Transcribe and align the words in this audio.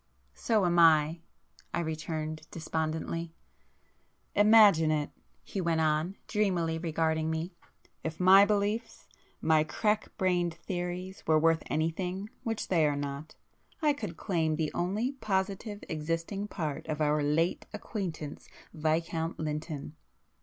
"So 0.33 0.65
am 0.65 0.79
I!" 0.79 1.19
I 1.75 1.79
returned 1.81 2.47
despondently. 2.49 3.35
"Imagine 4.33 4.89
it!" 4.89 5.11
he 5.43 5.61
went 5.61 5.79
on, 5.81 6.17
dreamily 6.27 6.79
regarding 6.79 7.29
me—"If 7.29 8.19
my 8.19 8.43
beliefs,—my 8.43 9.63
crack 9.65 10.17
brained 10.17 10.55
theories,—were 10.55 11.37
worth 11.37 11.61
anything,—which 11.67 12.69
they 12.69 12.87
are 12.87 12.95
not—I 12.95 13.93
could 13.93 14.17
claim 14.17 14.55
the 14.55 14.73
only 14.73 15.11
positive 15.11 15.83
existing 15.87 16.47
part 16.47 16.87
of 16.87 16.99
our 16.99 17.21
late 17.21 17.67
acquaintance 17.71 18.49
Viscount 18.73 19.37
Lynton! 19.39 19.95